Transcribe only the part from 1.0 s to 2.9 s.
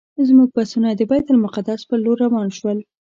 بیت المقدس پر لور روان شول.